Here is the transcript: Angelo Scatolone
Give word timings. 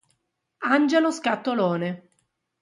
Angelo 0.65 1.11
Scatolone 1.11 2.09